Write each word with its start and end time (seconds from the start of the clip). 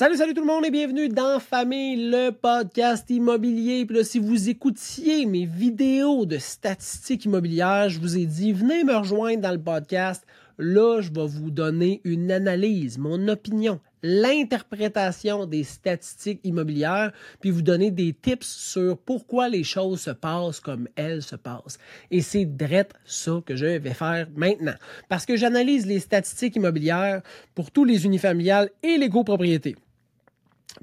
Salut, 0.00 0.16
salut 0.16 0.32
tout 0.32 0.40
le 0.40 0.46
monde 0.46 0.64
et 0.64 0.70
bienvenue 0.70 1.10
dans 1.10 1.38
Famille, 1.38 2.08
le 2.08 2.30
podcast 2.30 3.10
immobilier. 3.10 3.84
Puis 3.84 3.98
là, 3.98 4.02
si 4.02 4.18
vous 4.18 4.48
écoutiez 4.48 5.26
mes 5.26 5.44
vidéos 5.44 6.24
de 6.24 6.38
statistiques 6.38 7.26
immobilières, 7.26 7.90
je 7.90 8.00
vous 8.00 8.16
ai 8.16 8.24
dit, 8.24 8.54
venez 8.54 8.82
me 8.82 8.96
rejoindre 8.96 9.42
dans 9.42 9.50
le 9.50 9.60
podcast. 9.60 10.26
Là, 10.56 11.02
je 11.02 11.12
vais 11.12 11.26
vous 11.26 11.50
donner 11.50 12.00
une 12.04 12.32
analyse, 12.32 12.96
mon 12.96 13.28
opinion, 13.28 13.78
l'interprétation 14.02 15.44
des 15.44 15.64
statistiques 15.64 16.40
immobilières, 16.44 17.12
puis 17.42 17.50
vous 17.50 17.60
donner 17.60 17.90
des 17.90 18.14
tips 18.14 18.46
sur 18.46 18.96
pourquoi 18.96 19.50
les 19.50 19.64
choses 19.64 20.00
se 20.00 20.12
passent 20.12 20.60
comme 20.60 20.88
elles 20.96 21.22
se 21.22 21.36
passent. 21.36 21.76
Et 22.10 22.22
c'est 22.22 22.46
direct 22.46 22.96
ça 23.04 23.42
que 23.44 23.54
je 23.54 23.66
vais 23.66 23.92
faire 23.92 24.28
maintenant. 24.34 24.76
Parce 25.10 25.26
que 25.26 25.36
j'analyse 25.36 25.84
les 25.84 26.00
statistiques 26.00 26.56
immobilières 26.56 27.20
pour 27.54 27.70
tous 27.70 27.84
les 27.84 28.06
unifamiliales 28.06 28.70
et 28.82 28.96
les 28.96 29.10
copropriétés. 29.10 29.76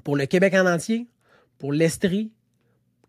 Pour 0.04 0.16
le 0.16 0.26
Québec 0.26 0.54
en 0.54 0.66
entier, 0.66 1.06
pour 1.58 1.72
l'Estrie, 1.72 2.30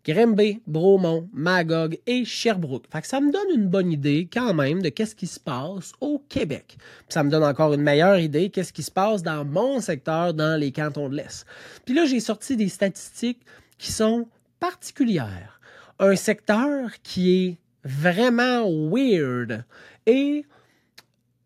Grimby, 0.04 0.62
Bromont, 0.66 1.28
Magog 1.32 1.98
et 2.06 2.24
Sherbrooke. 2.24 2.86
Fait 2.90 3.02
que 3.02 3.06
ça 3.06 3.20
me 3.20 3.30
donne 3.30 3.50
une 3.54 3.68
bonne 3.68 3.92
idée 3.92 4.28
quand 4.32 4.54
même 4.54 4.80
de 4.80 4.88
qu'est-ce 4.88 5.14
qui 5.14 5.26
se 5.26 5.38
passe 5.38 5.92
au 6.00 6.18
Québec. 6.28 6.78
ça 7.08 7.22
me 7.22 7.30
donne 7.30 7.44
encore 7.44 7.74
une 7.74 7.82
meilleure 7.82 8.18
idée 8.18 8.48
qu'est-ce 8.48 8.72
qui 8.72 8.82
se 8.82 8.90
passe 8.90 9.22
dans 9.22 9.44
mon 9.44 9.80
secteur 9.80 10.32
dans 10.32 10.58
les 10.58 10.72
cantons 10.72 11.08
de 11.08 11.16
l'Est. 11.16 11.44
Puis 11.84 11.94
là, 11.94 12.06
j'ai 12.06 12.20
sorti 12.20 12.56
des 12.56 12.68
statistiques 12.68 13.44
qui 13.76 13.92
sont 13.92 14.26
particulières. 14.58 15.60
Un 15.98 16.16
secteur 16.16 16.90
qui 17.02 17.44
est 17.44 17.58
vraiment 17.84 18.70
weird 18.70 19.64
et 20.06 20.46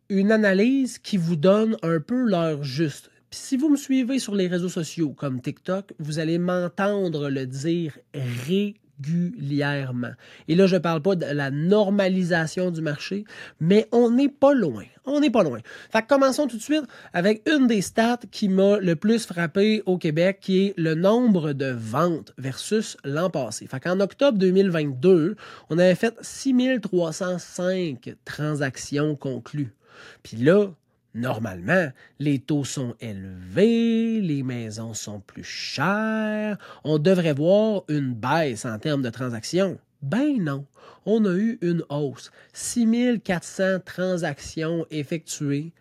une 0.08 0.30
analyse 0.30 0.98
qui 0.98 1.16
vous 1.16 1.36
donne 1.36 1.76
un 1.82 1.98
peu 1.98 2.22
l'heure 2.22 2.62
juste 2.62 3.10
si 3.34 3.56
vous 3.56 3.68
me 3.68 3.76
suivez 3.76 4.18
sur 4.18 4.34
les 4.34 4.46
réseaux 4.46 4.68
sociaux 4.68 5.10
comme 5.10 5.40
TikTok, 5.40 5.92
vous 5.98 6.18
allez 6.18 6.38
m'entendre 6.38 7.28
le 7.28 7.46
dire 7.46 7.98
régulièrement. 8.46 10.12
Et 10.46 10.54
là, 10.54 10.66
je 10.66 10.76
ne 10.76 10.80
parle 10.80 11.02
pas 11.02 11.16
de 11.16 11.26
la 11.26 11.50
normalisation 11.50 12.70
du 12.70 12.80
marché, 12.80 13.24
mais 13.60 13.88
on 13.90 14.10
n'est 14.10 14.28
pas 14.28 14.54
loin. 14.54 14.84
On 15.04 15.20
n'est 15.20 15.30
pas 15.30 15.42
loin. 15.42 15.58
Fait 15.90 16.02
que 16.02 16.06
commençons 16.06 16.46
tout 16.46 16.56
de 16.56 16.62
suite 16.62 16.84
avec 17.12 17.42
une 17.50 17.66
des 17.66 17.82
stats 17.82 18.20
qui 18.30 18.48
m'a 18.48 18.78
le 18.78 18.94
plus 18.94 19.26
frappé 19.26 19.82
au 19.84 19.98
Québec, 19.98 20.38
qui 20.40 20.66
est 20.66 20.74
le 20.78 20.94
nombre 20.94 21.52
de 21.52 21.74
ventes 21.76 22.32
versus 22.38 22.96
l'an 23.04 23.30
passé. 23.30 23.66
Fait 23.66 23.80
qu'en 23.80 23.98
octobre 24.00 24.38
2022, 24.38 25.34
on 25.70 25.78
avait 25.78 25.96
fait 25.96 26.14
6305 26.20 28.14
transactions 28.24 29.16
conclues. 29.16 29.74
Puis 30.22 30.36
là, 30.36 30.70
Normalement, 31.14 31.90
les 32.18 32.40
taux 32.40 32.64
sont 32.64 32.96
élevés, 33.00 34.20
les 34.20 34.42
maisons 34.42 34.94
sont 34.94 35.20
plus 35.20 35.44
chères, 35.44 36.58
on 36.82 36.98
devrait 36.98 37.34
voir 37.34 37.84
une 37.88 38.14
baisse 38.14 38.64
en 38.64 38.78
termes 38.80 39.02
de 39.02 39.10
transactions. 39.10 39.78
Ben 40.02 40.42
non, 40.42 40.66
on 41.06 41.24
a 41.24 41.32
eu 41.34 41.58
une 41.62 41.84
hausse. 41.88 42.32
6400 42.52 43.80
transactions 43.84 44.86
effectuées, 44.90 45.72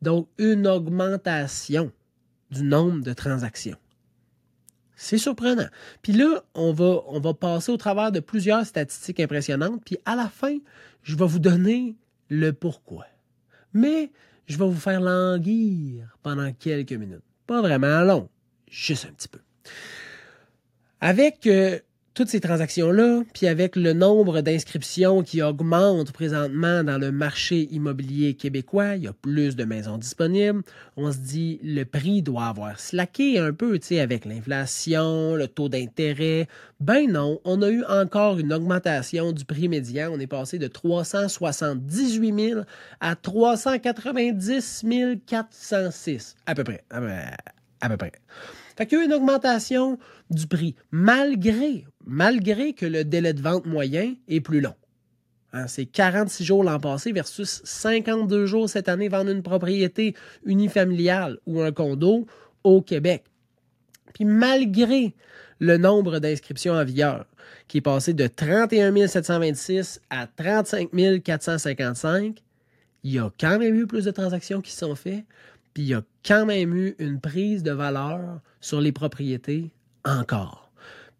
donc 0.00 0.28
une 0.38 0.66
augmentation 0.66 1.92
du 2.50 2.62
nombre 2.62 3.02
de 3.02 3.12
transactions. 3.12 3.76
C'est 4.96 5.18
surprenant. 5.18 5.68
Puis 6.00 6.12
là, 6.14 6.42
on 6.54 6.72
va, 6.72 7.02
on 7.08 7.20
va 7.20 7.34
passer 7.34 7.70
au 7.70 7.76
travers 7.76 8.12
de 8.12 8.20
plusieurs 8.20 8.64
statistiques 8.64 9.20
impressionnantes, 9.20 9.82
puis 9.84 9.98
à 10.06 10.16
la 10.16 10.28
fin, 10.28 10.56
je 11.02 11.16
vais 11.16 11.26
vous 11.26 11.38
donner 11.38 11.96
le 12.30 12.52
pourquoi. 12.52 13.04
Mais 13.74 14.10
je 14.46 14.58
vais 14.58 14.64
vous 14.64 14.74
faire 14.74 15.00
languir 15.00 16.16
pendant 16.22 16.52
quelques 16.52 16.92
minutes. 16.92 17.22
Pas 17.46 17.60
vraiment 17.60 18.02
long, 18.02 18.28
juste 18.70 19.06
un 19.06 19.12
petit 19.12 19.28
peu. 19.28 19.40
Avec 21.00 21.46
euh, 21.46 21.78
toutes 22.14 22.28
ces 22.28 22.40
transactions-là, 22.40 23.22
puis 23.32 23.48
avec 23.48 23.74
le 23.74 23.92
nombre 23.92 24.40
d'inscriptions 24.40 25.22
qui 25.24 25.42
augmente 25.42 26.12
présentement 26.12 26.84
dans 26.84 26.96
le 26.96 27.10
marché 27.10 27.68
immobilier 27.72 28.34
québécois, 28.34 28.94
il 28.94 29.02
y 29.02 29.08
a 29.08 29.12
plus 29.12 29.56
de 29.56 29.64
maisons 29.64 29.98
disponibles, 29.98 30.62
on 30.96 31.10
se 31.10 31.18
dit 31.18 31.58
le 31.64 31.82
prix 31.84 32.22
doit 32.22 32.46
avoir 32.46 32.78
slacké 32.78 33.40
un 33.40 33.52
peu, 33.52 33.80
tu 33.80 33.88
sais, 33.88 34.00
avec 34.00 34.24
l'inflation, 34.26 35.34
le 35.34 35.48
taux 35.48 35.68
d'intérêt. 35.68 36.46
Ben 36.78 37.10
non, 37.10 37.40
on 37.44 37.60
a 37.62 37.68
eu 37.68 37.82
encore 37.84 38.38
une 38.38 38.52
augmentation 38.52 39.32
du 39.32 39.44
prix 39.44 39.68
médian. 39.68 40.10
On 40.12 40.20
est 40.20 40.28
passé 40.28 40.58
de 40.58 40.68
378 40.68 42.48
000 42.50 42.60
à 43.00 43.16
390 43.16 44.84
406, 45.26 46.36
à 46.46 46.54
peu 46.54 46.62
près. 46.62 46.84
À 46.90 47.88
peu 47.88 47.96
près. 47.96 48.12
Fait 48.76 48.86
qu'il 48.86 48.98
y 48.98 49.00
a 49.00 49.04
eu 49.04 49.06
une 49.06 49.14
augmentation 49.14 49.98
du 50.30 50.46
prix, 50.46 50.74
malgré, 50.90 51.84
malgré 52.04 52.72
que 52.72 52.86
le 52.86 53.04
délai 53.04 53.32
de 53.32 53.40
vente 53.40 53.66
moyen 53.66 54.14
est 54.28 54.40
plus 54.40 54.60
long. 54.60 54.74
Hein, 55.52 55.68
c'est 55.68 55.86
46 55.86 56.44
jours 56.44 56.64
l'an 56.64 56.80
passé 56.80 57.12
versus 57.12 57.62
52 57.64 58.46
jours 58.46 58.68
cette 58.68 58.88
année 58.88 59.08
vendre 59.08 59.30
une 59.30 59.42
propriété 59.42 60.14
unifamiliale 60.44 61.38
ou 61.46 61.60
un 61.60 61.70
condo 61.70 62.26
au 62.64 62.82
Québec. 62.82 63.24
Puis 64.14 64.24
malgré 64.24 65.14
le 65.60 65.76
nombre 65.76 66.18
d'inscriptions 66.18 66.74
en 66.74 66.84
vigueur, 66.84 67.26
qui 67.68 67.78
est 67.78 67.82
passé 67.82 68.14
de 68.14 68.26
31 68.26 69.06
726 69.06 70.00
à 70.10 70.26
35 70.26 71.22
455, 71.22 72.42
il 73.04 73.12
y 73.12 73.18
a 73.18 73.30
quand 73.38 73.58
même 73.58 73.74
eu 73.76 73.86
plus 73.86 74.06
de 74.06 74.10
transactions 74.10 74.60
qui 74.60 74.72
sont 74.72 74.94
faites, 74.94 75.24
puis 75.74 75.82
il 75.82 75.88
y 75.88 75.94
a 75.94 76.02
quand 76.24 76.46
même 76.46 76.74
eu 76.74 76.94
une 76.98 77.20
prise 77.20 77.62
de 77.62 77.72
valeur 77.72 78.40
sur 78.60 78.80
les 78.80 78.92
propriétés 78.92 79.72
encore. 80.04 80.72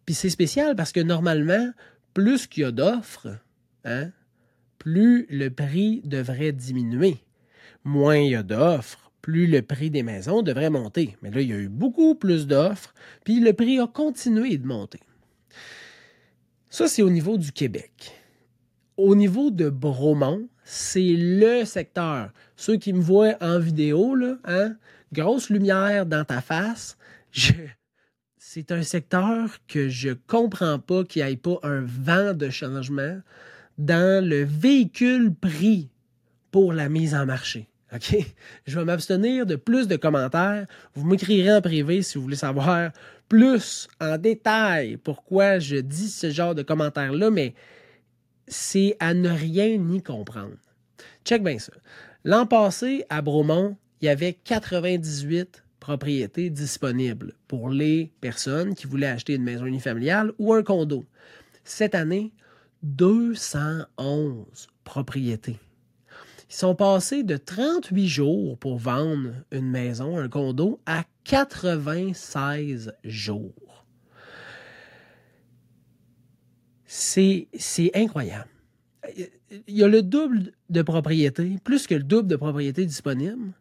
Puis 0.05 0.15
c'est 0.15 0.29
spécial 0.29 0.75
parce 0.75 0.93
que 0.93 1.01
normalement, 1.01 1.71
plus 2.13 2.47
qu'il 2.47 2.63
y 2.63 2.65
a 2.65 2.71
d'offres, 2.71 3.37
hein, 3.83 4.11
plus 4.79 5.27
le 5.29 5.49
prix 5.49 6.01
devrait 6.05 6.53
diminuer. 6.53 7.17
Moins 7.83 8.17
il 8.17 8.31
y 8.31 8.35
a 8.35 8.43
d'offres, 8.43 9.11
plus 9.21 9.47
le 9.47 9.61
prix 9.61 9.89
des 9.89 10.03
maisons 10.03 10.41
devrait 10.41 10.69
monter. 10.69 11.17
Mais 11.21 11.31
là, 11.31 11.41
il 11.41 11.49
y 11.49 11.53
a 11.53 11.57
eu 11.57 11.69
beaucoup 11.69 12.15
plus 12.15 12.47
d'offres, 12.47 12.93
puis 13.23 13.39
le 13.39 13.53
prix 13.53 13.79
a 13.79 13.87
continué 13.87 14.57
de 14.57 14.67
monter. 14.67 14.99
Ça, 16.69 16.87
c'est 16.87 17.01
au 17.01 17.09
niveau 17.09 17.37
du 17.37 17.51
Québec. 17.51 18.13
Au 18.97 19.15
niveau 19.15 19.49
de 19.49 19.69
Bromont, 19.69 20.47
c'est 20.65 21.13
le 21.15 21.63
secteur. 21.63 22.31
Ceux 22.57 22.77
qui 22.77 22.91
me 22.91 23.01
voient 23.01 23.35
en 23.39 23.59
vidéo, 23.59 24.15
là, 24.15 24.37
hein, 24.45 24.75
grosse 25.13 25.49
lumière 25.49 26.05
dans 26.05 26.25
ta 26.25 26.41
face, 26.41 26.97
c'est 28.37 28.71
un 28.71 28.81
secteur 28.81 29.57
que 29.67 29.87
je 29.87 30.09
comprends 30.27 30.79
pas 30.79 31.03
qu'il 31.03 31.23
n'y 31.23 31.31
ait 31.31 31.37
pas 31.37 31.59
un 31.63 31.81
vent 31.81 32.33
de 32.33 32.49
changement 32.49 33.19
dans 33.77 34.27
le 34.27 34.43
véhicule 34.43 35.33
prix 35.33 35.89
pour 36.51 36.73
la 36.73 36.89
mise 36.89 37.13
en 37.13 37.25
marché. 37.25 37.67
OK? 37.93 38.15
Je 38.65 38.79
vais 38.79 38.85
m'abstenir 38.85 39.45
de 39.45 39.55
plus 39.55 39.87
de 39.87 39.97
commentaires. 39.97 40.65
Vous 40.95 41.05
m'écrirez 41.05 41.53
en 41.53 41.61
privé 41.61 42.01
si 42.01 42.17
vous 42.17 42.23
voulez 42.23 42.35
savoir 42.35 42.91
plus 43.29 43.87
en 43.99 44.17
détail 44.17 44.97
pourquoi 44.97 45.59
je 45.59 45.75
dis 45.75 46.09
ce 46.09 46.31
genre 46.31 46.55
de 46.55 46.63
commentaires-là, 46.63 47.29
mais 47.29 47.53
c'est 48.47 48.95
à 48.99 49.13
ne 49.13 49.29
rien 49.29 49.77
ni 49.77 50.01
comprendre. 50.01 50.57
Check 51.23 51.43
bien 51.43 51.59
ça. 51.59 51.73
L'an 52.23 52.45
passé, 52.45 53.05
à 53.09 53.21
Bromont, 53.21 53.77
il 54.01 54.05
y 54.05 54.09
avait 54.09 54.33
98 54.33 55.63
propriétés 55.79 56.49
disponibles 56.49 57.33
pour 57.47 57.69
les 57.69 58.11
personnes 58.21 58.73
qui 58.75 58.87
voulaient 58.87 59.07
acheter 59.07 59.35
une 59.35 59.43
maison 59.43 59.65
unifamiliale 59.65 60.31
ou 60.39 60.53
un 60.53 60.63
condo. 60.63 61.05
Cette 61.63 61.95
année, 61.95 62.31
211 62.83 64.67
propriétés. 64.83 65.59
Ils 66.49 66.55
sont 66.55 66.75
passés 66.75 67.23
de 67.23 67.37
38 67.37 68.07
jours 68.07 68.57
pour 68.57 68.77
vendre 68.77 69.31
une 69.51 69.69
maison, 69.69 70.17
un 70.17 70.29
condo, 70.29 70.79
à 70.85 71.03
96 71.23 72.93
jours 73.03 73.64
c'est 76.95 77.91
incroyable. 77.93 78.49
Il 79.67 79.75
y 79.75 79.83
a 79.83 79.87
le 79.87 80.01
double 80.01 80.53
de 80.69 80.81
propriétés, 80.81 81.57
plus 81.63 81.87
que 81.87 81.95
le 81.95 82.03
double 82.03 82.27
de 82.27 82.35
propriétés 82.35 82.85
disponibles. 82.85 83.51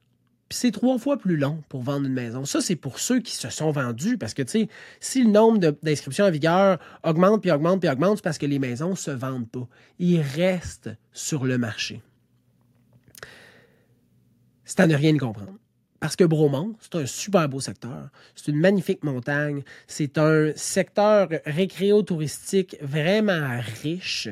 Puis 0.49 0.59
c'est 0.59 0.71
trois 0.71 0.99
fois 0.99 1.17
plus 1.17 1.37
long 1.37 1.63
pour 1.69 1.83
vendre 1.83 2.07
une 2.07 2.13
maison. 2.13 2.45
Ça, 2.45 2.61
c'est 2.61 2.77
pour 2.77 2.99
ceux 2.99 3.21
qui 3.21 3.35
se 3.35 3.49
sont 3.51 3.71
vendus. 3.71 4.19
Parce 4.19 4.35
que, 4.35 4.43
tu 4.43 4.51
sais, 4.51 4.69
si 5.01 5.23
le 5.23 5.31
nombre 5.31 5.59
d'inscriptions 5.83 6.27
en 6.27 6.31
vigueur 6.31 6.79
augmente, 7.03 7.43
puis 7.43 7.51
augmente, 7.51 7.81
puis 7.81 7.89
augmente, 7.89 8.19
c'est 8.19 8.25
parce 8.25 8.39
que 8.39 8.47
les 8.47 8.59
maisons 8.59 8.91
ne 8.91 8.97
se 8.97 9.11
vendent 9.11 9.49
pas. 9.49 9.67
Ils 9.99 10.21
restent 10.21 10.91
sur 11.13 11.45
le 11.45 11.59
marché. 11.59 12.03
C'est 14.65 14.81
à 14.81 14.87
ne 14.87 14.95
rien 14.95 15.17
comprendre. 15.19 15.59
Parce 16.05 16.17
que 16.17 16.25
Bromont, 16.25 16.75
c'est 16.83 16.97
un 16.97 17.06
super 17.06 17.49
beau 17.49 17.61
secteur. 17.61 18.11
C'est 18.37 18.51
une 18.51 18.61
magnifique 18.61 19.03
montagne. 19.05 19.62
C'est 19.87 20.19
un 20.19 20.53
secteur 20.55 21.31
récréo-touristique 21.47 22.77
vraiment 22.83 23.59
riche. 23.83 24.29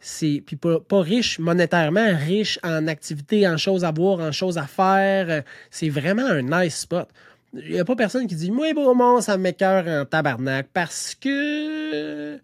C'est 0.00 0.42
puis 0.44 0.56
pas, 0.56 0.80
riche 0.90 1.38
monétairement, 1.38 2.08
riche 2.18 2.58
en 2.64 2.88
activités, 2.88 3.46
en 3.46 3.56
choses 3.56 3.84
à 3.84 3.92
voir, 3.92 4.18
en 4.18 4.32
choses 4.32 4.58
à 4.58 4.66
faire. 4.66 5.44
C'est 5.70 5.90
vraiment 5.90 6.26
un 6.26 6.42
nice 6.42 6.80
spot. 6.80 7.08
il 7.52 7.70
n'y 7.70 7.78
a 7.78 7.84
pas 7.84 7.94
personne 7.94 8.26
qui 8.26 8.34
dit 8.34 8.50
Moi, 8.50 8.74
Beaumont, 8.74 9.20
ça 9.20 9.38
cœur 9.52 9.86
en 9.86 10.04
tabarnak 10.04 10.70
parce 10.72 11.14
que 11.14 12.40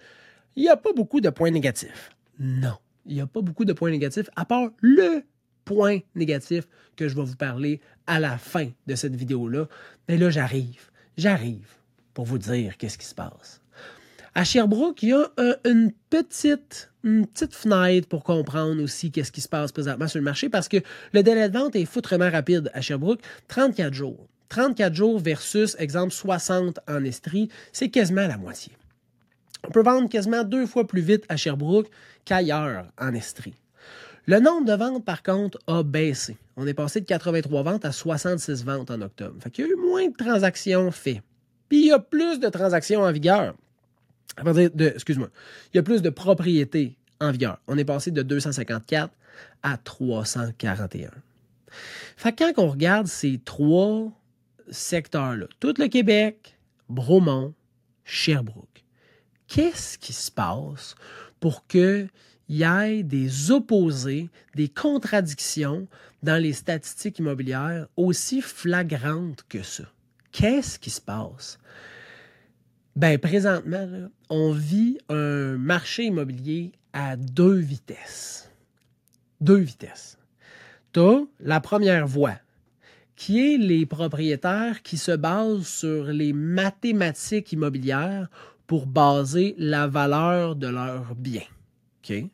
il 0.54 0.62
n'y 0.62 0.68
a 0.68 0.76
pas 0.76 0.92
beaucoup 0.92 1.20
de 1.20 1.30
points 1.30 1.50
négatifs. 1.50 2.12
Non, 2.38 2.76
il 3.06 3.16
n'y 3.16 3.20
a 3.20 3.26
pas 3.26 3.42
beaucoup 3.42 3.64
de 3.64 3.72
points 3.72 3.90
négatifs, 3.90 4.30
à 4.36 4.44
part 4.44 4.70
le 4.80 5.24
point 5.68 6.00
négatif 6.14 6.64
que 6.96 7.08
je 7.08 7.14
vais 7.14 7.22
vous 7.22 7.36
parler 7.36 7.80
à 8.06 8.18
la 8.18 8.38
fin 8.38 8.70
de 8.86 8.94
cette 8.94 9.14
vidéo-là. 9.14 9.68
Mais 10.08 10.16
là, 10.16 10.30
j'arrive. 10.30 10.90
J'arrive 11.18 11.68
pour 12.14 12.24
vous 12.24 12.38
dire 12.38 12.78
qu'est-ce 12.78 12.96
qui 12.96 13.04
se 13.04 13.14
passe. 13.14 13.60
À 14.34 14.44
Sherbrooke, 14.44 15.02
il 15.02 15.10
y 15.10 15.12
a 15.12 15.30
une, 15.64 15.92
petite, 16.08 16.90
une 17.04 17.26
petite 17.26 17.54
fenêtre 17.54 18.08
pour 18.08 18.24
comprendre 18.24 18.82
aussi 18.82 19.10
qu'est-ce 19.10 19.30
qui 19.30 19.42
se 19.42 19.48
passe 19.48 19.72
présentement 19.72 20.08
sur 20.08 20.18
le 20.18 20.24
marché 20.24 20.48
parce 20.48 20.68
que 20.68 20.78
le 21.12 21.22
délai 21.22 21.48
de 21.50 21.58
vente 21.58 21.76
est 21.76 21.84
foutrement 21.84 22.30
rapide 22.30 22.70
à 22.72 22.80
Sherbrooke, 22.80 23.20
34 23.48 23.92
jours. 23.92 24.26
34 24.48 24.94
jours 24.94 25.18
versus, 25.18 25.76
exemple, 25.78 26.14
60 26.14 26.80
en 26.88 27.04
Estrie, 27.04 27.50
c'est 27.72 27.90
quasiment 27.90 28.26
la 28.26 28.38
moitié. 28.38 28.72
On 29.66 29.70
peut 29.70 29.82
vendre 29.82 30.08
quasiment 30.08 30.44
deux 30.44 30.66
fois 30.66 30.86
plus 30.86 31.02
vite 31.02 31.24
à 31.28 31.36
Sherbrooke 31.36 31.90
qu'ailleurs 32.24 32.86
en 32.98 33.12
Estrie. 33.12 33.54
Le 34.28 34.40
nombre 34.40 34.66
de 34.66 34.74
ventes, 34.74 35.06
par 35.06 35.22
contre, 35.22 35.58
a 35.66 35.82
baissé. 35.82 36.36
On 36.58 36.66
est 36.66 36.74
passé 36.74 37.00
de 37.00 37.06
83 37.06 37.62
ventes 37.62 37.86
à 37.86 37.92
66 37.92 38.62
ventes 38.62 38.90
en 38.90 39.00
octobre. 39.00 39.42
Fait 39.42 39.48
qu'il 39.48 39.64
y 39.64 39.68
a 39.68 39.70
eu 39.70 39.76
moins 39.76 40.06
de 40.06 40.14
transactions 40.14 40.90
faites. 40.90 41.22
Puis 41.70 41.78
il 41.78 41.86
y 41.86 41.92
a 41.92 41.98
plus 41.98 42.38
de 42.38 42.50
transactions 42.50 43.00
en 43.00 43.10
vigueur. 43.10 43.54
excuse-moi, 44.78 45.30
il 45.72 45.78
y 45.78 45.80
a 45.80 45.82
plus 45.82 46.02
de 46.02 46.10
propriétés 46.10 46.94
en 47.20 47.30
vigueur. 47.30 47.58
On 47.68 47.78
est 47.78 47.86
passé 47.86 48.10
de 48.10 48.20
254 48.20 49.10
à 49.62 49.78
341. 49.78 51.10
Fait 52.18 52.32
que 52.32 52.52
quand 52.52 52.62
on 52.62 52.68
regarde 52.68 53.06
ces 53.06 53.40
trois 53.42 54.12
secteurs-là, 54.70 55.46
tout 55.58 55.72
le 55.78 55.88
Québec, 55.88 56.58
Bromont, 56.90 57.54
Sherbrooke, 58.04 58.84
qu'est-ce 59.46 59.96
qui 59.96 60.12
se 60.12 60.30
passe 60.30 60.96
pour 61.40 61.66
qu'il 61.66 62.10
y 62.48 62.62
ait 62.62 63.02
des 63.02 63.50
opposés, 63.50 64.30
des 64.54 64.68
contradictions 64.68 65.86
dans 66.22 66.40
les 66.42 66.52
statistiques 66.52 67.18
immobilières 67.18 67.86
aussi 67.96 68.40
flagrantes 68.40 69.44
que 69.48 69.62
ça? 69.62 69.84
Qu'est-ce 70.32 70.78
qui 70.78 70.90
se 70.90 71.00
passe? 71.00 71.58
Ben, 72.96 73.18
présentement, 73.18 74.08
on 74.28 74.52
vit 74.52 74.98
un 75.08 75.56
marché 75.56 76.04
immobilier 76.04 76.72
à 76.92 77.16
deux 77.16 77.54
vitesses. 77.54 78.50
Deux 79.40 79.58
vitesses. 79.58 80.18
Tu 80.92 81.00
as 81.00 81.24
la 81.40 81.60
première 81.60 82.06
voie, 82.06 82.38
qui 83.14 83.54
est 83.54 83.58
les 83.58 83.86
propriétaires 83.86 84.82
qui 84.82 84.96
se 84.96 85.12
basent 85.12 85.66
sur 85.66 86.04
les 86.06 86.32
mathématiques 86.32 87.52
immobilières 87.52 88.28
pour 88.66 88.86
baser 88.86 89.54
la 89.58 89.86
valeur 89.86 90.56
de 90.56 90.68
leurs 90.68 91.14
biens. 91.14 91.42
OK? 92.02 92.24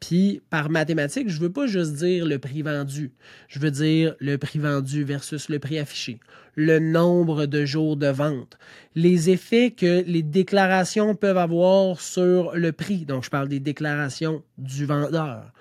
Puis 0.00 0.42
par 0.50 0.68
mathématiques, 0.68 1.28
je 1.28 1.36
ne 1.36 1.42
veux 1.42 1.52
pas 1.52 1.66
juste 1.66 1.94
dire 1.94 2.26
le 2.26 2.38
prix 2.38 2.62
vendu. 2.62 3.12
Je 3.48 3.58
veux 3.58 3.70
dire 3.70 4.14
le 4.20 4.36
prix 4.36 4.58
vendu 4.58 5.04
versus 5.04 5.48
le 5.48 5.58
prix 5.58 5.78
affiché, 5.78 6.20
le 6.54 6.78
nombre 6.78 7.46
de 7.46 7.64
jours 7.64 7.96
de 7.96 8.08
vente, 8.08 8.58
les 8.94 9.30
effets 9.30 9.70
que 9.70 10.04
les 10.06 10.22
déclarations 10.22 11.14
peuvent 11.14 11.38
avoir 11.38 12.00
sur 12.00 12.54
le 12.54 12.72
prix. 12.72 13.06
Donc 13.06 13.24
je 13.24 13.30
parle 13.30 13.48
des 13.48 13.60
déclarations 13.60 14.42
du 14.58 14.84
vendeur. 14.84 15.52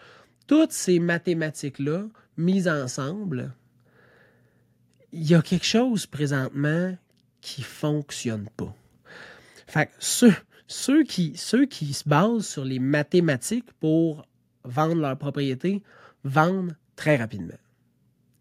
Toutes 0.48 0.74
ces 0.74 1.00
mathématiques-là, 1.00 2.04
mises 2.38 2.68
ensemble, 2.68 3.54
il 5.12 5.30
y 5.30 5.36
a 5.36 5.42
quelque 5.42 5.66
chose 5.66 6.06
présentement 6.06 6.96
qui 7.42 7.62
ne 7.62 7.66
fonctionne 7.66 8.50
pas. 8.58 8.76
Fait 9.68 9.86
que 9.88 9.92
ceux, 10.00 10.34
ceux 10.68 11.04
qui, 11.04 11.38
se 11.38 12.10
basent 12.10 12.48
sur 12.48 12.66
les 12.66 12.80
mathématiques 12.80 13.72
pour 13.80 14.26
vendre 14.64 15.02
leur 15.02 15.18
propriété 15.18 15.84
vendent 16.24 16.76
très 16.96 17.18
rapidement. 17.18 17.58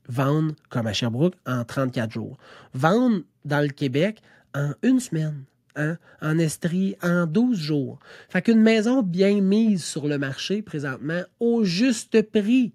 Vendent, 0.09 0.55
comme 0.69 0.87
à 0.87 0.93
Sherbrooke, 0.93 1.35
en 1.47 1.65
34 1.65 2.11
jours. 2.11 2.39
Vendent 2.73 3.25
dans 3.45 3.61
le 3.61 3.69
Québec 3.69 4.23
en 4.55 4.73
une 4.83 5.01
semaine. 5.01 5.45
Hein? 5.77 5.99
En 6.23 6.39
Estrie, 6.39 6.97
en 7.03 7.27
12 7.27 7.59
jours. 7.59 7.99
Fait 8.29 8.43
qu'une 8.43 8.61
maison 8.61 9.03
bien 9.03 9.41
mise 9.41 9.85
sur 9.85 10.07
le 10.07 10.19
marché 10.19 10.63
présentement 10.63 11.23
au 11.41 11.65
juste 11.65 12.23
prix 12.31 12.73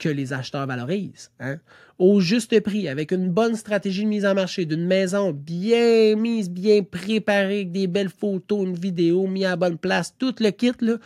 que 0.00 0.08
les 0.08 0.32
acheteurs 0.32 0.66
valorisent. 0.66 1.30
Hein? 1.38 1.58
Au 1.98 2.20
juste 2.20 2.58
prix, 2.60 2.88
avec 2.88 3.12
une 3.12 3.30
bonne 3.30 3.54
stratégie 3.54 4.04
de 4.04 4.08
mise 4.08 4.26
en 4.26 4.34
marché, 4.34 4.64
d'une 4.64 4.86
maison 4.86 5.30
bien 5.30 6.16
mise, 6.16 6.50
bien 6.50 6.82
préparée, 6.82 7.60
avec 7.60 7.72
des 7.72 7.86
belles 7.86 8.10
photos, 8.10 8.64
une 8.66 8.74
vidéo, 8.74 9.28
mis 9.28 9.44
à 9.44 9.54
bonne 9.54 9.78
place, 9.78 10.16
tout 10.18 10.34
le 10.40 10.50
kit, 10.50 10.72
là, 10.80 10.96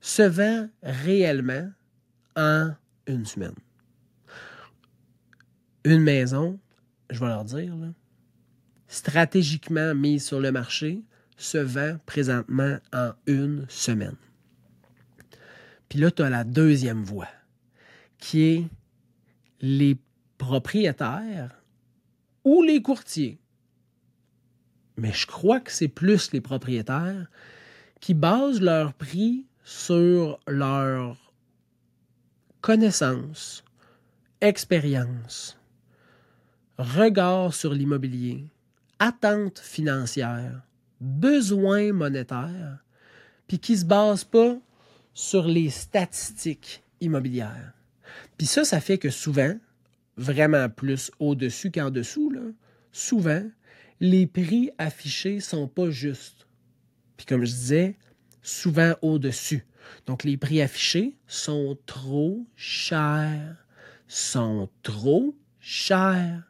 se 0.00 0.22
vend 0.22 0.68
réellement 0.82 1.70
en 2.36 2.72
une 3.06 3.24
semaine. 3.24 3.54
Une 5.84 6.02
maison, 6.02 6.58
je 7.10 7.18
vais 7.18 7.26
leur 7.26 7.44
dire, 7.44 7.74
stratégiquement 8.86 9.94
mise 9.94 10.26
sur 10.26 10.40
le 10.40 10.52
marché, 10.52 11.02
se 11.36 11.58
vend 11.58 11.96
présentement 12.04 12.76
en 12.92 13.12
une 13.26 13.64
semaine. 13.68 14.16
Puis 15.88 15.98
là, 15.98 16.10
tu 16.10 16.22
as 16.22 16.30
la 16.30 16.44
deuxième 16.44 17.02
voie 17.02 17.28
qui 18.24 18.42
est 18.42 18.68
les 19.60 19.98
propriétaires 20.38 21.62
ou 22.42 22.62
les 22.62 22.80
courtiers. 22.80 23.38
Mais 24.96 25.12
je 25.12 25.26
crois 25.26 25.60
que 25.60 25.70
c'est 25.70 25.88
plus 25.88 26.32
les 26.32 26.40
propriétaires 26.40 27.26
qui 28.00 28.14
basent 28.14 28.62
leur 28.62 28.94
prix 28.94 29.44
sur 29.62 30.40
leur 30.46 31.34
connaissance, 32.62 33.62
expérience, 34.40 35.58
regard 36.78 37.52
sur 37.52 37.74
l'immobilier, 37.74 38.46
attente 39.00 39.58
financière, 39.58 40.62
besoin 40.98 41.92
monétaire, 41.92 42.78
puis 43.48 43.58
qui 43.58 43.72
ne 43.72 43.78
se 43.78 43.84
basent 43.84 44.24
pas 44.24 44.56
sur 45.12 45.46
les 45.46 45.68
statistiques 45.68 46.82
immobilières. 47.02 47.74
Puis 48.38 48.46
ça, 48.46 48.64
ça 48.64 48.80
fait 48.80 48.98
que 48.98 49.10
souvent, 49.10 49.54
vraiment 50.16 50.68
plus 50.68 51.10
au-dessus 51.18 51.70
qu'en 51.70 51.90
dessous, 51.90 52.30
là, 52.30 52.42
souvent, 52.92 53.42
les 54.00 54.26
prix 54.26 54.70
affichés 54.78 55.40
sont 55.40 55.68
pas 55.68 55.90
justes. 55.90 56.46
Puis 57.16 57.26
comme 57.26 57.44
je 57.44 57.52
disais, 57.52 57.96
souvent 58.42 58.94
au-dessus. 59.02 59.64
Donc 60.06 60.24
les 60.24 60.36
prix 60.36 60.60
affichés 60.62 61.16
sont 61.26 61.78
trop 61.86 62.46
chers. 62.56 63.56
Sont 64.06 64.68
trop 64.82 65.34
chers. 65.60 66.42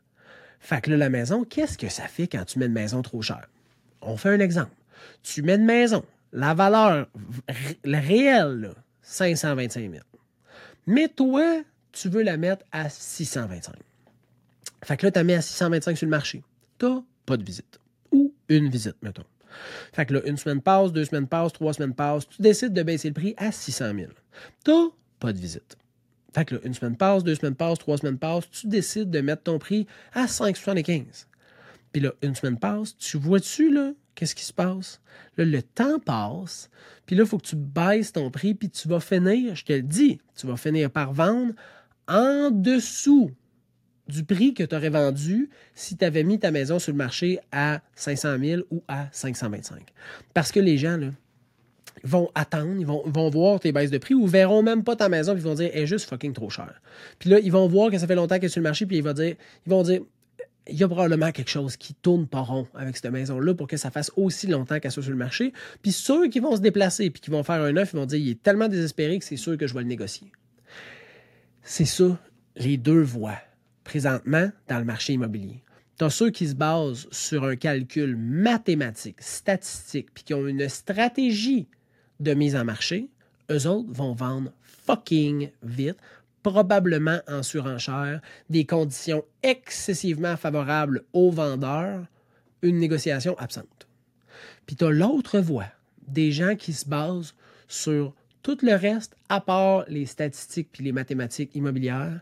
Fait 0.60 0.80
que 0.80 0.90
là, 0.90 0.96
la 0.96 1.10
maison, 1.10 1.44
qu'est-ce 1.44 1.78
que 1.78 1.88
ça 1.88 2.08
fait 2.08 2.26
quand 2.26 2.44
tu 2.44 2.58
mets 2.58 2.66
une 2.66 2.72
maison 2.72 3.02
trop 3.02 3.22
chère? 3.22 3.46
On 4.00 4.16
fait 4.16 4.30
un 4.30 4.40
exemple. 4.40 4.72
Tu 5.22 5.42
mets 5.42 5.56
une 5.56 5.64
maison, 5.64 6.04
la 6.32 6.54
valeur 6.54 7.06
réelle, 7.84 8.72
525 9.02 9.90
000. 9.90 10.02
Mais 10.86 11.08
toi, 11.08 11.62
tu 11.92 12.08
veux 12.08 12.22
la 12.22 12.36
mettre 12.36 12.64
à 12.72 12.88
625. 12.88 13.74
Fait 14.84 14.96
que 14.96 15.06
là, 15.06 15.12
tu 15.12 15.18
as 15.18 15.24
mis 15.24 15.32
à 15.32 15.42
625 15.42 15.96
sur 15.96 16.06
le 16.06 16.10
marché. 16.10 16.42
Tu 16.78 16.86
pas 17.24 17.36
de 17.36 17.44
visite. 17.44 17.78
Ou 18.12 18.34
une 18.48 18.68
visite, 18.68 18.96
mettons. 19.02 19.24
Fait 19.92 20.04
que 20.04 20.14
là, 20.14 20.20
une 20.26 20.36
semaine 20.36 20.60
passe, 20.60 20.92
deux 20.92 21.04
semaines 21.04 21.28
passent, 21.28 21.52
trois 21.52 21.72
semaines 21.72 21.94
passent. 21.94 22.28
Tu 22.28 22.42
décides 22.42 22.72
de 22.72 22.82
baisser 22.82 23.08
le 23.08 23.14
prix 23.14 23.34
à 23.36 23.52
600 23.52 23.92
000. 23.94 24.10
Tu 24.64 24.72
pas 25.20 25.32
de 25.32 25.38
visite. 25.38 25.76
Fait 26.34 26.44
que 26.44 26.56
là, 26.56 26.60
une 26.64 26.74
semaine 26.74 26.96
passe, 26.96 27.22
deux 27.22 27.36
semaines 27.36 27.54
passent, 27.54 27.78
trois 27.78 27.96
semaines 27.96 28.18
passent. 28.18 28.50
Tu 28.50 28.66
décides 28.66 29.10
de 29.10 29.20
mettre 29.20 29.44
ton 29.44 29.58
prix 29.58 29.86
à 30.12 30.26
5,75. 30.26 31.26
Puis 31.92 32.02
là, 32.02 32.12
une 32.22 32.34
semaine 32.34 32.58
passe, 32.58 32.96
tu 32.98 33.16
vois-tu, 33.16 33.72
là, 33.72 33.92
qu'est-ce 34.14 34.34
qui 34.34 34.44
se 34.44 34.52
passe? 34.52 35.00
Le 35.36 35.62
temps 35.62 35.98
passe, 35.98 36.70
puis 37.06 37.16
là, 37.16 37.24
il 37.24 37.28
faut 37.28 37.38
que 37.38 37.46
tu 37.46 37.56
baisses 37.56 38.12
ton 38.12 38.30
prix, 38.30 38.54
puis 38.54 38.70
tu 38.70 38.88
vas 38.88 39.00
finir, 39.00 39.54
je 39.54 39.64
te 39.64 39.72
le 39.72 39.82
dis, 39.82 40.20
tu 40.36 40.46
vas 40.46 40.56
finir 40.56 40.90
par 40.90 41.12
vendre 41.12 41.54
en 42.08 42.50
dessous 42.50 43.30
du 44.08 44.24
prix 44.24 44.52
que 44.52 44.62
tu 44.62 44.74
aurais 44.76 44.90
vendu 44.90 45.48
si 45.74 45.96
tu 45.96 46.04
avais 46.04 46.24
mis 46.24 46.38
ta 46.38 46.50
maison 46.50 46.78
sur 46.78 46.92
le 46.92 46.98
marché 46.98 47.38
à 47.52 47.80
500 47.94 48.38
000 48.38 48.62
ou 48.70 48.82
à 48.86 49.08
525. 49.12 49.82
Parce 50.34 50.52
que 50.52 50.60
les 50.60 50.76
gens, 50.76 50.98
là, 50.98 51.08
vont 52.02 52.30
attendre, 52.34 52.76
ils 52.78 52.86
vont, 52.86 53.30
voir 53.30 53.60
tes 53.60 53.72
baisses 53.72 53.90
de 53.90 53.98
prix 53.98 54.14
ou 54.14 54.26
verront 54.26 54.62
même 54.62 54.84
pas 54.84 54.96
ta 54.96 55.08
maison 55.08 55.32
puis 55.32 55.42
ils 55.42 55.46
vont 55.46 55.54
dire 55.54 55.70
elle 55.72 55.82
est 55.82 55.86
juste 55.86 56.08
fucking 56.08 56.34
trop 56.34 56.50
cher. 56.50 56.82
Puis 57.18 57.30
là, 57.30 57.38
ils 57.38 57.52
vont 57.52 57.66
voir 57.66 57.90
que 57.90 57.98
ça 57.98 58.06
fait 58.06 58.14
longtemps 58.14 58.34
qu'elle 58.34 58.46
est 58.46 58.48
sur 58.48 58.60
le 58.60 58.64
marché 58.64 58.84
puis 58.84 58.98
ils 58.98 59.02
vont 59.02 59.12
dire 59.12 59.36
ils 59.66 59.70
vont 59.70 59.82
dire 59.82 60.02
il 60.68 60.76
y 60.76 60.82
a 60.82 60.88
probablement 60.88 61.30
quelque 61.30 61.50
chose 61.50 61.76
qui 61.76 61.94
tourne 61.94 62.26
pas 62.26 62.40
rond 62.40 62.66
avec 62.74 62.96
cette 62.96 63.10
maison-là 63.10 63.54
pour 63.54 63.66
que 63.66 63.76
ça 63.76 63.90
fasse 63.90 64.10
aussi 64.16 64.46
longtemps 64.46 64.80
qu'elle 64.80 64.90
soit 64.90 65.02
sur 65.02 65.12
le 65.12 65.18
marché. 65.18 65.52
Puis 65.82 65.92
ceux 65.92 66.28
qui 66.28 66.40
vont 66.40 66.56
se 66.56 66.60
déplacer 66.60 67.10
puis 67.10 67.20
qui 67.20 67.30
vont 67.30 67.42
faire 67.42 67.60
un 67.60 67.76
œuf, 67.76 67.90
ils 67.92 67.96
vont 67.96 68.06
dire 68.06 68.18
il 68.18 68.30
est 68.30 68.42
tellement 68.42 68.68
désespéré 68.68 69.18
que 69.18 69.24
c'est 69.24 69.36
sûr 69.36 69.58
que 69.58 69.66
je 69.66 69.74
vais 69.74 69.80
le 69.80 69.88
négocier. 69.88 70.32
C'est 71.62 71.84
ça, 71.84 72.18
les 72.56 72.76
deux 72.76 73.02
voies, 73.02 73.38
présentement, 73.84 74.50
dans 74.68 74.78
le 74.78 74.84
marché 74.84 75.14
immobilier. 75.14 75.62
Tu 75.98 76.10
ceux 76.10 76.30
qui 76.30 76.48
se 76.48 76.54
basent 76.54 77.06
sur 77.12 77.44
un 77.44 77.56
calcul 77.56 78.16
mathématique, 78.16 79.20
statistique, 79.20 80.12
puis 80.12 80.24
qui 80.24 80.34
ont 80.34 80.46
une 80.46 80.68
stratégie 80.68 81.68
de 82.20 82.34
mise 82.34 82.56
en 82.56 82.64
marché. 82.64 83.10
Eux 83.50 83.66
autres 83.66 83.92
vont 83.92 84.12
vendre 84.12 84.52
fucking 84.62 85.50
vite, 85.62 85.96
probablement 86.44 87.18
en 87.26 87.42
surenchère, 87.42 88.20
des 88.48 88.66
conditions 88.66 89.24
excessivement 89.42 90.36
favorables 90.36 91.02
aux 91.12 91.30
vendeurs, 91.30 92.04
une 92.62 92.78
négociation 92.78 93.36
absente. 93.38 93.88
Puis 94.66 94.76
tu 94.76 94.84
as 94.84 94.90
l'autre 94.90 95.40
voie, 95.40 95.66
des 96.06 96.30
gens 96.30 96.54
qui 96.54 96.72
se 96.72 96.88
basent 96.88 97.34
sur 97.66 98.14
tout 98.42 98.58
le 98.62 98.74
reste, 98.74 99.16
à 99.28 99.40
part 99.40 99.84
les 99.88 100.06
statistiques 100.06 100.68
puis 100.70 100.84
les 100.84 100.92
mathématiques 100.92 101.54
immobilières. 101.54 102.20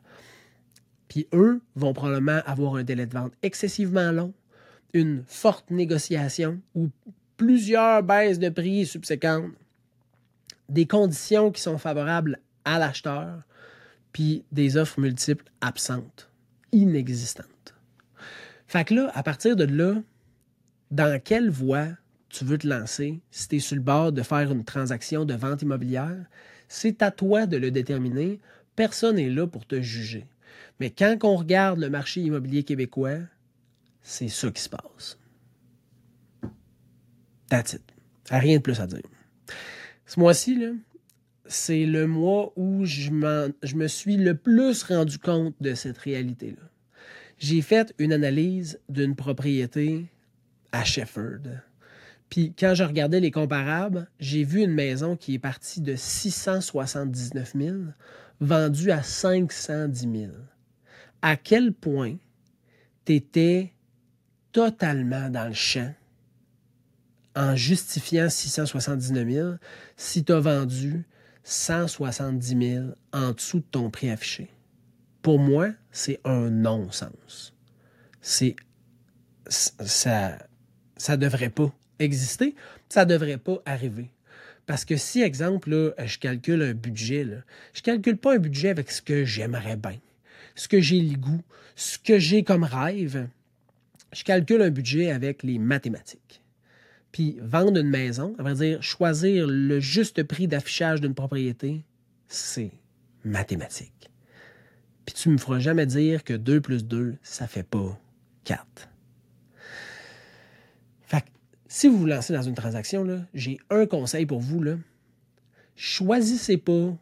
Puis 1.09 1.27
eux 1.35 1.61
vont 1.75 1.93
probablement 1.93 2.41
avoir 2.47 2.77
un 2.77 2.85
délai 2.85 3.07
de 3.07 3.13
vente 3.13 3.35
excessivement 3.43 4.13
long, 4.13 4.33
une 4.93 5.25
forte 5.27 5.71
négociation 5.71 6.61
ou 6.77 6.91
plusieurs 7.37 8.05
baisses 8.05 8.39
de 8.39 8.51
prix 8.51 8.87
subséquentes, 8.87 9.53
des 10.69 10.87
conditions 10.87 11.51
qui 11.51 11.61
sont 11.61 11.77
favorables 11.77 12.39
à 12.65 12.79
l'acheteur, 12.79 13.43
puis 14.13 14.45
des 14.53 14.77
offres 14.77 15.01
multiples 15.01 15.51
absentes, 15.61 16.31
inexistantes. 16.73 17.75
Fait 18.67 18.85
que 18.85 18.95
là, 18.95 19.11
à 19.15 19.23
partir 19.23 19.57
de 19.57 19.65
là, 19.65 20.03
dans 20.91 21.21
quelle 21.21 21.51
voie 21.51 21.89
tu 22.29 22.45
veux 22.45 22.59
te 22.59 22.67
lancer, 22.67 23.21
si 23.31 23.49
tu 23.49 23.57
es 23.57 23.59
sur 23.59 23.77
le 23.77 23.83
bord 23.83 24.13
de 24.13 24.23
faire 24.23 24.51
une 24.51 24.65
transaction 24.65 25.25
de 25.25 25.35
vente 25.35 25.63
immobilière, 25.63 26.27
c'est 26.69 27.03
à 27.03 27.11
toi 27.11 27.47
de 27.47 27.59
le 27.59 27.71
déterminer. 27.71 28.41
Personne 28.77 29.17
n'est 29.17 29.29
là 29.29 29.47
pour 29.47 29.67
te 29.67 29.81
juger. 29.81 30.27
Mais 30.81 30.91
quand 30.91 31.19
on 31.23 31.37
regarde 31.37 31.79
le 31.79 31.91
marché 31.91 32.23
immobilier 32.23 32.65
québécois, 32.65 33.19
c'est 34.01 34.29
ça 34.29 34.51
qui 34.51 34.63
se 34.63 34.71
passe. 34.71 35.19
That's 37.49 37.75
it. 37.75 37.83
Rien 38.31 38.57
de 38.57 38.63
plus 38.63 38.81
à 38.81 38.87
dire. 38.87 39.03
Ce 40.07 40.19
mois-ci, 40.19 40.59
c'est 41.47 41.87
le 41.87 42.07
mois 42.07 42.53
où 42.57 42.85
je, 42.85 43.11
me 43.11 43.89
suis 43.89 44.17
le 44.17 44.37
plus 44.37 44.83
rendu 44.85 45.19
compte 45.19 45.55
de 45.61 45.75
cette 45.75 45.99
réalité-là. 45.99 46.63
J'ai 47.39 47.63
fait 47.63 47.93
une 47.99 48.13
analyse 48.13 48.81
d'une 48.89 49.17
propriété 49.17 50.07
à 50.71 50.85
Shefford 50.85 51.41
puis 52.33 52.55
quand 52.59 52.75
je 52.75 52.83
regardais 52.83 53.21
les 53.21 53.31
comparables, 53.31 54.09
j'ai 54.19 54.43
vu 54.43 54.63
une 54.63 54.73
maison 54.73 55.19
qui 55.19 55.35
est 55.35 55.39
partie 55.39 55.83
de 55.83 55.95
679 55.95 57.53
000, 57.55 57.77
vendue 58.41 58.91
à 58.91 59.03
510 59.03 60.01
000. 60.01 60.33
À 61.21 61.37
quel 61.37 61.75
point 61.75 62.17
tu 63.05 63.17
étais 63.17 63.75
totalement 64.53 65.29
dans 65.29 65.47
le 65.47 65.53
champ 65.53 65.93
en 67.37 67.55
justifiant 67.55 68.31
679 68.31 69.31
000 69.31 69.51
si 69.99 70.25
tu 70.25 70.33
as 70.33 70.41
vendu 70.41 71.05
170 71.45 72.73
000 72.75 72.85
en 73.13 73.33
dessous 73.33 73.59
de 73.59 73.65
ton 73.71 73.91
prix 73.91 74.11
affiché. 74.11 74.49
Pour 75.23 75.39
moi, 75.39 75.71
c'est 75.91 76.21
un 76.25 76.51
non-sens. 76.51 77.55
C'est 78.21 78.57
ça 79.49 80.39
ça 81.03 81.17
devrait 81.17 81.51
pas 81.51 81.75
exister, 81.99 82.55
ça 82.89 83.05
devrait 83.05 83.39
pas 83.39 83.61
arriver. 83.67 84.11
Parce 84.67 84.85
que 84.85 84.97
si, 84.97 85.21
exemple, 85.21 85.95
je 85.99 86.19
calcule 86.19 86.63
un 86.63 86.75
budget, 86.75 87.25
je 87.75 87.81
ne 87.81 87.83
calcule 87.83 88.17
pas 88.17 88.35
un 88.35 88.39
budget 88.39 88.69
avec 88.69 88.91
ce 88.93 89.03
que 89.03 89.25
j'aimerais 89.25 89.77
bien, 89.77 89.99
ce 90.55 90.69
que 90.69 90.81
j'ai 90.81 91.01
le 91.01 91.17
goût, 91.17 91.43
ce 91.75 91.99
que 91.99 92.19
j'ai 92.19 92.45
comme 92.45 92.63
rêve. 92.63 93.27
Je 94.13 94.23
calcule 94.23 94.63
un 94.63 94.71
budget 94.71 95.11
avec 95.11 95.43
les 95.43 95.59
mathématiques. 95.59 96.42
Puis 97.13 97.39
vendre 97.41 97.79
une 97.79 97.91
maison, 97.91 98.35
à 98.39 98.43
vrai 98.43 98.55
dire, 98.55 98.83
choisir 98.83 99.47
le 99.47 99.81
juste 99.81 100.23
prix 100.23 100.49
d'affichage 100.49 101.01
d'une 101.01 101.15
propriété, 101.15 101.85
c'est 102.27 102.73
mathématique. 103.25 104.11
Puis 105.05 105.15
tu 105.15 105.29
me 105.29 105.39
feras 105.39 105.59
jamais 105.59 105.87
dire 105.87 106.25
que 106.25 106.35
2 106.35 106.61
plus 106.61 106.85
2, 106.85 107.17
ça 107.23 107.47
fait 107.47 107.63
pas 107.63 108.01
4. 108.45 108.89
Si 111.75 111.89
vous 111.89 111.97
vous 111.97 112.07
lancez 112.07 112.35
dans 112.35 112.43
une 112.43 112.55
transaction, 112.55 113.27
j'ai 113.33 113.59
un 113.71 113.87
conseil 113.87 114.27
pour 114.27 114.41
vous. 114.41 114.63
Là. 114.63 114.77
Choisissez 115.75 116.59
pas 116.59 116.95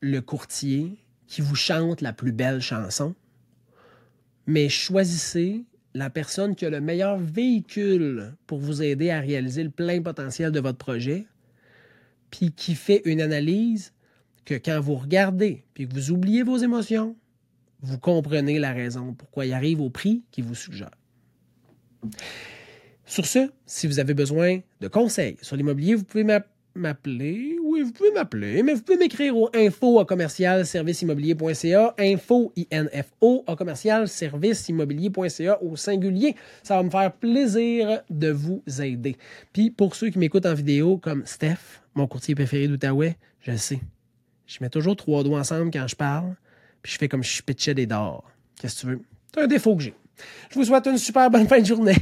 le 0.00 0.20
courtier 0.20 0.98
qui 1.28 1.40
vous 1.40 1.54
chante 1.54 2.00
la 2.00 2.12
plus 2.12 2.32
belle 2.32 2.60
chanson, 2.60 3.14
mais 4.44 4.68
choisissez 4.68 5.64
la 5.98 6.10
personne 6.10 6.54
qui 6.54 6.64
a 6.64 6.70
le 6.70 6.80
meilleur 6.80 7.18
véhicule 7.18 8.36
pour 8.46 8.60
vous 8.60 8.82
aider 8.84 9.10
à 9.10 9.18
réaliser 9.18 9.64
le 9.64 9.70
plein 9.70 10.00
potentiel 10.00 10.52
de 10.52 10.60
votre 10.60 10.78
projet, 10.78 11.26
puis 12.30 12.52
qui 12.52 12.76
fait 12.76 13.02
une 13.04 13.20
analyse 13.20 13.92
que 14.44 14.54
quand 14.54 14.80
vous 14.80 14.94
regardez, 14.94 15.64
puis 15.74 15.88
que 15.88 15.94
vous 15.94 16.12
oubliez 16.12 16.44
vos 16.44 16.56
émotions, 16.56 17.16
vous 17.80 17.98
comprenez 17.98 18.60
la 18.60 18.72
raison 18.72 19.12
pourquoi 19.12 19.46
il 19.46 19.52
arrive 19.52 19.80
au 19.80 19.90
prix 19.90 20.22
qu'il 20.30 20.44
vous 20.44 20.54
suggère. 20.54 20.92
Sur 23.04 23.26
ce, 23.26 23.50
si 23.66 23.88
vous 23.88 23.98
avez 23.98 24.14
besoin 24.14 24.60
de 24.80 24.86
conseils 24.86 25.36
sur 25.42 25.56
l'immobilier, 25.56 25.96
vous 25.96 26.04
pouvez 26.04 26.24
m'appeler. 26.76 27.57
Vous 27.82 27.92
pouvez 27.92 28.10
m'appeler, 28.12 28.62
mais 28.62 28.74
vous 28.74 28.82
pouvez 28.82 28.98
m'écrire 28.98 29.36
au 29.36 29.50
info 29.54 30.00
à 30.00 30.04
commercial 30.04 30.64
info 31.98 32.52
info 32.92 33.44
à 33.46 33.56
commercial 33.56 34.06
au 35.62 35.76
singulier. 35.76 36.34
Ça 36.62 36.76
va 36.76 36.82
me 36.82 36.90
faire 36.90 37.12
plaisir 37.12 38.02
de 38.10 38.30
vous 38.30 38.62
aider. 38.80 39.16
Puis 39.52 39.70
pour 39.70 39.94
ceux 39.94 40.10
qui 40.10 40.18
m'écoutent 40.18 40.46
en 40.46 40.54
vidéo, 40.54 40.98
comme 40.98 41.24
Steph, 41.24 41.82
mon 41.94 42.06
courtier 42.06 42.34
préféré 42.34 42.68
d'Outaouais, 42.68 43.16
je 43.40 43.52
le 43.52 43.56
sais. 43.56 43.80
Je 44.46 44.58
mets 44.60 44.70
toujours 44.70 44.96
trois 44.96 45.22
doigts 45.22 45.40
ensemble 45.40 45.70
quand 45.70 45.86
je 45.86 45.96
parle, 45.96 46.34
puis 46.82 46.92
je 46.92 46.98
fais 46.98 47.08
comme 47.08 47.22
si 47.22 47.36
je 47.36 47.42
pitchais 47.42 47.74
des 47.74 47.86
dards. 47.86 48.24
Qu'est-ce 48.60 48.76
que 48.76 48.80
tu 48.80 48.86
veux? 48.86 49.00
C'est 49.34 49.42
un 49.42 49.46
défaut 49.46 49.76
que 49.76 49.82
j'ai. 49.82 49.94
Je 50.50 50.58
vous 50.58 50.64
souhaite 50.64 50.86
une 50.86 50.98
super 50.98 51.30
bonne 51.30 51.46
fin 51.46 51.60
de 51.60 51.66
journée. 51.66 51.96